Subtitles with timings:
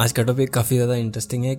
[0.00, 1.52] आज का टॉपिक काफ़ी ज़्यादा इंटरेस्टिंग है।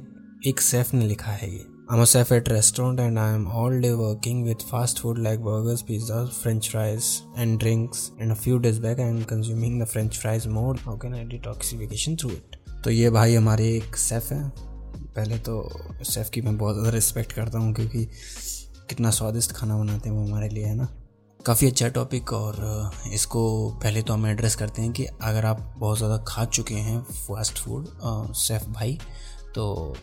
[0.47, 3.79] एक सेफ़ ने लिखा है ये। I'm a chef at restaurant and I am all
[3.81, 7.05] day working with fast food like burgers pizza French fries
[7.37, 10.97] and drinks and a few days back I am consuming the French fries more how
[10.97, 14.41] can I detoxification through it तो ये भाई हमारे एक safe है।
[15.15, 15.57] पहले तो
[16.03, 18.05] safe की मैं बहुत ज़्यादा रिस्पेक्ट करता हूँ क्योंकि
[18.89, 20.87] कितना स्वादिष्ट खाना बनाते हैं वो हमारे लिए, है ना?
[21.47, 22.55] काफ़ी अच्छा टॉपिक और
[23.13, 23.41] इसको
[23.83, 27.57] पहले तो हम एड्रेस करते हैं कि अगर आप बहुत ज़्यादा खा चुके हैं फास्ट
[27.57, 27.87] फ़ूड
[28.35, 28.97] सेफ़ भाई
[29.55, 29.95] तो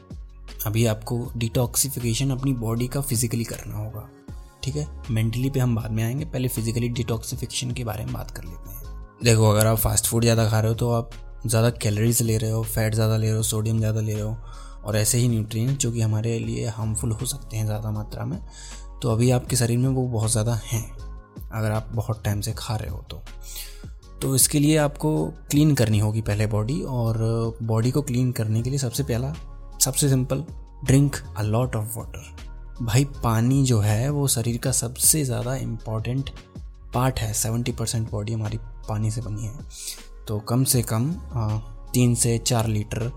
[0.67, 4.09] अभी आपको डिटॉक्सिफिकेशन अपनी बॉडी का फिजिकली करना होगा,
[4.63, 4.87] ठीक है?
[5.11, 8.71] मेंटली पे हम बाद में आएँगे, पहले फिजिकली डिटॉक्सिफिकेशन के बारे में बात कर लेते
[8.71, 8.83] हैं।
[9.25, 11.11] देखो, अगर आप फास्ट फ़ूड ज़्यादा खा रहे हो तो आप
[11.47, 14.37] ज़्यादा कैलोरीज ले रहे हो फैट ज़्यादा ले रहे हो सोडियम ज़्यादा ले रहे हो
[14.85, 18.39] और ऐसे ही न्यूट्रिएंट्स जो कि हमारे लिए हार्मफुल हो सकते हैं ज़्यादा मात्रा में
[19.03, 21.04] तो अभी आपके शरीर में वो बहुत ज़्यादा हैं।
[21.51, 23.23] अगर आप बहुत टाइम से खा रहे हो तो।
[24.23, 25.15] तो इसके लिए आपको
[25.51, 27.19] क्लीन करनी होगी पहले बॉडी और
[27.63, 29.33] बॉडी को क्लीन करने के लिए सबसे पहला,
[29.81, 30.45] सबसे simple
[30.85, 32.33] drink a lot of water
[32.81, 36.31] भाई, पानी जो है, वो शरीर का सबसे ज़्यादा इंपॉर्टेंट
[36.95, 38.59] पार्ट है। सेवेंटी परसेंट बॉडी हमारी
[38.89, 39.59] पानी से बनी है।
[40.29, 41.13] तो कम से कम
[41.95, 43.11] तीन से चार लीटर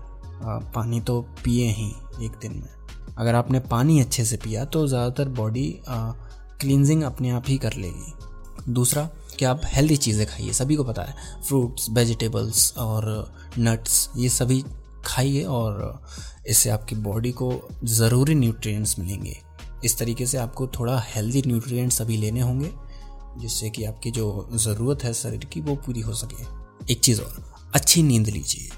[0.74, 1.88] पानी तो पिए ही
[2.26, 5.68] एक दिन में। अगर आपने पानी अच्छे से पिया तो ज़्यादातर बॉडी
[6.60, 11.02] क्लिनजिंग अपने आप ही कर लेगी। दूसरा, कि आप हेल्दी चीज़ें खाइए। सभी को पता
[11.02, 14.64] है फ्रूट्स वेजिटेबल्स और नट्स ये सभी
[15.04, 16.02] खाइए और
[16.46, 19.36] इससे आपकी बॉडी को ज़रूरी न्यूट्रिएंट्स मिलेंगे।
[19.84, 22.70] इस तरीके से आपको थोड़ा हेल्दी न्यूट्रिएंट्स अभी लेने होंगे,
[23.38, 26.42] जिससे कि आपकी जो ज़रूरत है शरीर की, वो पूरी हो सके।
[26.92, 28.68] एक चीज़ और, अच्छी नींद लीजिए।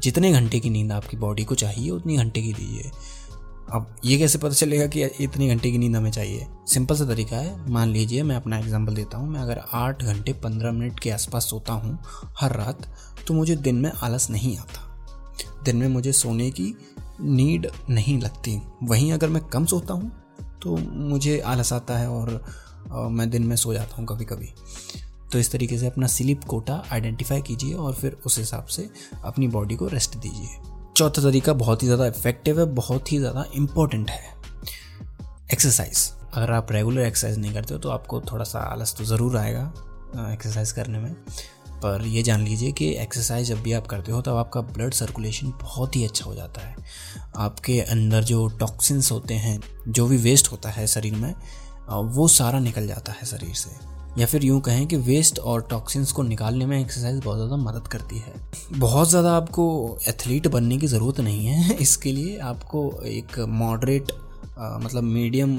[0.00, 2.90] जितने घंटे की नींद आपकी बॉडी को चाहिए, उतनी घंटे की लीजिए
[3.68, 6.46] अब ये कैसे पता चलेगा कि इतनी घंटे की नींद हमें चाहिए?
[6.68, 10.32] सिंपल सा तरीका है। मान लीजिए, मैं अपना एग्ज़ाम्पल देता हूँ। मैं अगर आठ घंटे
[10.34, 11.98] पंद्रह मिनट के आसपास सोता हूँ
[12.40, 12.86] हर रात
[13.26, 16.74] तो मुझे दिन में आलस नहीं आता। दिन में मुझे सोने की
[17.20, 20.10] नीड नहीं लगती। वहीं अगर मैं कम सोता हूँ
[20.62, 24.48] तो मुझे आलस आता है और मैं दिन में सो जाता हूँ कभी कभी
[25.32, 28.88] तो इस तरीके से अपना स्लीप कोटा आइडेंटिफाई कीजिए और फिर उस हिसाब से
[29.24, 33.44] अपनी बॉडी को रेस्ट दीजिए। चौथा तरीका बहुत ही ज़्यादा इफ़ेक्टिव है, बहुत ही ज़्यादा
[33.56, 34.32] इम्पोर्टेंट है।
[35.52, 39.36] एक्सरसाइज अगर आप रेगुलर एक्सरसाइज नहीं करते हो तो आपको थोड़ा सा आलस तो ज़रूर
[39.36, 39.62] आएगा
[40.32, 41.12] एक्सरसाइज करने में।
[41.82, 45.52] पर ये जान लीजिए कि एक्सरसाइज जब भी आप करते हो तो आपका ब्लड सर्कुलेशन
[45.62, 46.74] बहुत ही अच्छा हो जाता है।
[47.38, 51.34] आपके अंदर जो टॉक्सिन्स होते हैं, जो भी वेस्ट होता है शरीर में
[51.90, 53.70] वो सारा निकल जाता है शरीर से।
[54.18, 57.88] या फिर यूँ कहें कि वेस्ट और टॉक्सिन्स को निकालने में एक्सरसाइज बहुत ज़्यादा मदद
[57.88, 58.32] करती है।
[58.72, 64.12] बहुत ज़्यादा आपको एथलीट बनने की ज़रूरत नहीं है। इसके लिए आपको एक मॉडरेट
[64.60, 65.50] मतलब मीडियम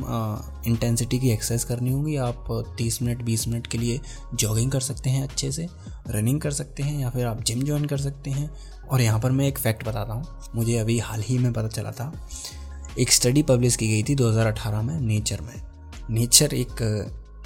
[0.67, 2.47] इंटेंसिटी की एक्सरसाइज करनी होगी। आप
[2.79, 3.99] 30 मिनट 20 मिनट के लिए
[4.35, 5.67] जॉगिंग कर सकते हैं अच्छे से
[6.07, 8.49] रनिंग कर सकते हैं या फिर आप जिम ज्वाइन कर सकते हैं।
[8.91, 11.91] और यहाँ पर मैं एक फैक्ट बताता हूँ। मुझे अभी हाल ही में पता चला
[11.91, 12.11] था।
[12.99, 15.61] एक स्टडी पब्लिश की गई थी 2018 में नेचर में।
[16.09, 16.81] नेचर एक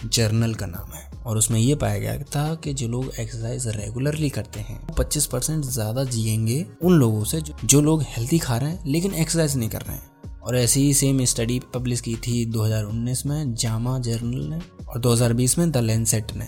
[0.05, 4.29] जर्नल का नाम है। और उसमें ये पाया गया था कि जो लोग एक्सरसाइज रेगुलरली
[4.29, 8.57] करते हैं वो 25 परसेंट ज़्यादा जिएँगे उन लोगों से जो, जो लोग हेल्थी खा
[8.57, 12.15] रहे हैं लेकिन एक्सरसाइज नहीं कर रहे हैं। और ऐसी ही सेम स्टडी पब्लिश की
[12.17, 14.59] थी 2019 में जामा जर्नल ने
[14.89, 16.47] और 2020 में द लेंसेट ने।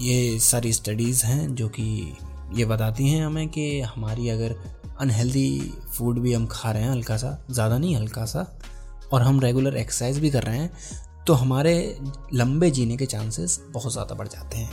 [0.00, 2.16] ये सारी स्टडीज़ हैं जो कि
[2.54, 4.56] ये बताती हैं हमें कि हमारी अगर
[5.00, 8.46] अनहेल्दी फ़ूड भी हम खा रहे हैं हल्का सा ज़्यादा नहीं हल्का सा
[9.12, 10.70] और हम रेगुलर एक्सरसाइज भी कर रहे हैं
[11.26, 11.74] तो हमारे
[12.34, 14.70] लंबे जीने के चांसेस बहुत ज़्यादा बढ़ जाते हैं।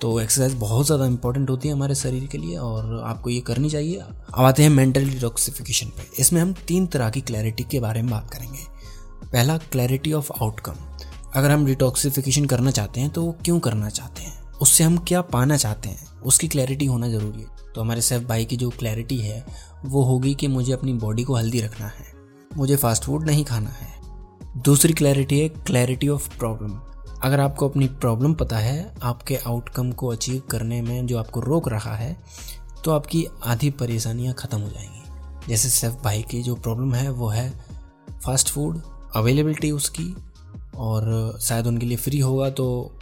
[0.00, 3.70] तो एक्सरसाइज बहुत ज़्यादा इंपॉर्टेंट होती है हमारे शरीर के लिए और आपको ये करनी
[3.70, 8.02] चाहिए। अब आते हैं मेंटल डिटॉक्सिफिकेशन पे। इसमें हम तीन तरह की क्लैरिटी के बारे
[8.02, 8.64] में बात करेंगे।
[9.24, 10.74] पहला क्लैरिटी ऑफ़ आउटकम
[11.34, 14.32] अगर हम डिटॉक्सिफिकेशन करना चाहते हैं तो वो क्यों करना चाहते हैं?
[14.60, 16.06] उससे हम क्या पाना चाहते हैं?
[16.22, 19.44] उसकी क्लैरिटी होना ज़रूरी है। तो हमारे सेफ़ भाई की जो क्लैरिटी है,
[19.84, 22.12] वो होगी कि मुझे अपनी बॉडी को हेल्दी रखना है।
[22.56, 24.00] मुझे फास्ट फ़ूड नहीं खाना है।
[24.56, 26.70] दूसरी क्लैरिटी है क्लैरिटी ऑफ़ प्रॉब्लम
[27.24, 31.68] अगर आपको अपनी प्रॉब्लम पता है, आपके आउटकम को अचीव करने में जो आपको रोक
[31.68, 32.16] रहा है
[32.84, 37.28] तो आपकी आधी परेशानियाँ ख़त्म हो जाएँगी। जैसे सेफ़ भाई की जो प्रॉब्लम है, वो
[37.28, 37.50] है
[38.24, 38.80] फास्ट फ़ूड
[39.16, 40.14] अवेलेबिलिटी उसकी,
[40.76, 42.98] और शायद उनके लिए फ्री होगा तो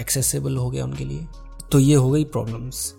[0.00, 1.26] एक्सेसिबल हो गया उनके लिए।
[1.72, 2.94] तो ये हो गई प्रॉब्लम्स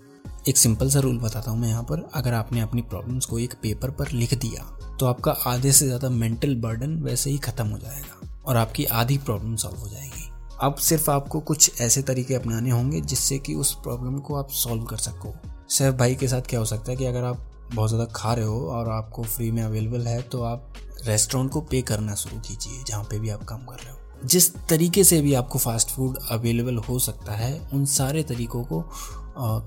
[0.46, 3.54] एक सिंपल सा रूल बताता हूँ मैं यहाँ पर। अगर आपने अपनी प्रॉब्लम्स को एक
[3.62, 4.62] पेपर पर लिख दिया
[4.96, 9.18] तो आपका आधे से ज़्यादा मेंटल बर्डन वैसे ही ख़त्म हो जाएगा और आपकी आधी
[9.20, 13.74] प्रॉब्लम सॉल्व हो जाएगी। अब सिर्फ़ आपको कुछ ऐसे तरीके अपनाने होंगे जिससे कि उस
[13.82, 15.34] प्रॉब्लम को आप सॉल्व कर सको।
[15.68, 17.44] सैफ भाई के साथ क्या हो सकता है कि अगर आप
[17.74, 20.72] बहुत ज़्यादा खा रहे हो और आपको फ्री में अवेलेबल है तो आप
[21.06, 24.54] रेस्टोरेंट को पे करना शुरू कीजिए, जहाँ पे भी आप काम कर रहे हो। जिस
[24.68, 28.80] तरीके से भी आपको फास्ट फ़ूड अवेलेबल हो सकता है, उन सारे तरीकों को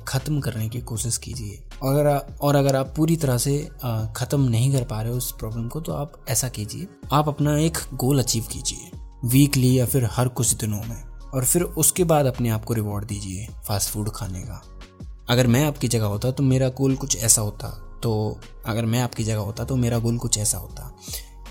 [0.08, 2.08] ख़त्म करने की कोशिश कीजिए। अगर
[2.42, 3.58] और अगर आप पूरी तरह से
[4.18, 7.78] ख़त्म नहीं कर पा रहे उस प्रॉब्लम को तो आप ऐसा कीजिए, आप अपना एक
[7.96, 8.92] गोल अचीव कीजिए
[9.26, 13.06] वीकली या फिर हर कुछ दिनों में। और फिर उसके बाद अपने आप को रिवॉर्ड
[13.06, 14.62] दीजिए फास्ट फ़ूड खाने का।
[15.30, 17.68] अगर मैं आपकी जगह होता तो मेरा गोल कुछ ऐसा होता।
[18.04, 20.92] तो अगर मैं आपकी जगह होता तो मेरा गोल कुछ ऐसा होता।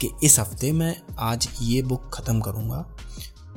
[0.00, 2.85] कि इस हफ़्ते मैं आज ये बुक ख़त्म करूँगा,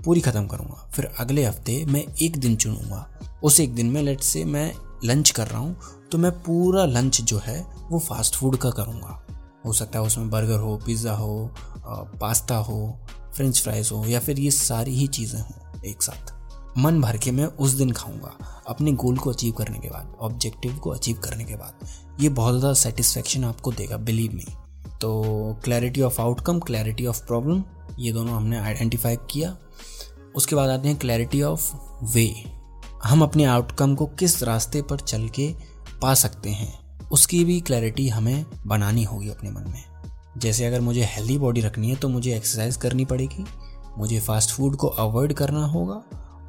[0.06, 3.08] पूरी ख़त्म करूँगा, फिर अगले हफ़्ते मैं एक दिन चुनूँगा।
[3.44, 4.72] उस एक दिन में लेट से मैं
[5.06, 5.76] लंच कर रहा हूँ
[6.12, 7.60] तो मैं पूरा लंच जो है,
[7.90, 9.22] वो फास्ट फ़ूड का करूँगा।
[9.66, 11.50] हो सकता है उसमें बर्गर हो पिज़्ज़ा हो
[12.22, 13.00] पास्ता हो
[13.36, 16.34] फ्रेंच फ्राइज हो, या फिर ये सारी ही चीज़ें हों एक साथ।
[16.78, 18.36] मन भर के मैं उस दिन खाऊँगा,
[18.68, 21.88] अपने गोल को अचीव करने के बाद ऑब्जेक्टिव को अचीव करने के बाद।
[22.22, 24.46] ये बहुत ज़्यादा सेटिस्फेक्शन आपको देगा बिलीव मी
[25.02, 27.64] तो clarity of outcome clarity of problem
[28.00, 29.56] ये दोनों हमने आइडेंटिफाई किया।
[30.36, 31.72] उसके बाद आते हैं क्लैरिटी ऑफ़
[32.14, 32.26] वे
[33.04, 35.48] हम अपने आउटकम को किस रास्ते पर चल के
[36.02, 36.74] पा सकते हैं,
[37.10, 39.84] उसकी भी क्लैरिटी हमें बनानी होगी अपने मन में।
[40.38, 43.46] जैसे अगर मुझे हेल्दी बॉडी रखनी है तो मुझे एक्सरसाइज करनी पड़ेगी,
[43.98, 46.04] मुझे फास्ट फ़ूड को अवॉइड करना होगा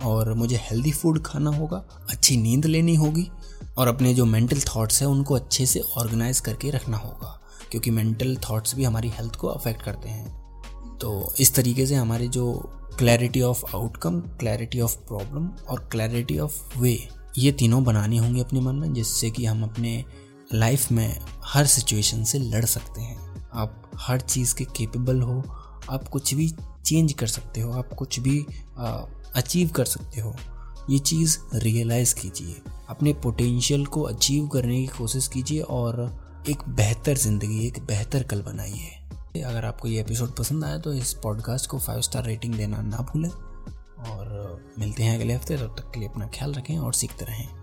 [0.04, 3.31] और मुझे हेल्दी फ़ूड खाना होगा, अच्छी नींद लेनी होगी
[3.78, 7.38] और अपने जो मेंटल थॉट्स हैं उनको अच्छे से ऑर्गेनाइज करके रखना होगा।
[7.73, 12.29] क्योंकि मेंटल थॉट्स भी हमारी हेल्थ को अफेक्ट करते हैं। तो इस तरीके से हमारे
[12.29, 12.53] जो
[12.99, 16.97] clarity of outcome clarity of problem और क्लैरिटी ऑफ़ वे
[17.39, 20.05] ये तीनों बनानी होंगी अपने मन में, जिससे कि हम अपने
[20.55, 23.19] लाइफ में हर सिचुएशन से लड़ सकते हैं।
[23.55, 25.43] आप हर चीज़ के केपेबल हो,
[25.91, 26.49] आप कुछ भी
[26.85, 28.39] चेंज कर सकते हो, आप कुछ भी
[29.37, 30.35] अचीव कर सकते हो,
[30.91, 32.55] ये चीज़ रियलाइज़ कीजिए।
[32.89, 36.07] अपने पोटेंशियल को अचीव करने की कोशिश कीजिए और
[36.50, 41.12] एक बेहतर ज़िंदगी, एक बेहतर कल बनाइए अगर आपको ये एपिसोड पसंद आया तो इस
[41.23, 45.91] पॉडकास्ट को फाइव स्टार रेटिंग देना ना भूलें और मिलते हैं अगले हफ़्ते, तब तक
[45.91, 47.62] के लिए अपना ख्याल रखें और सीखते रहें।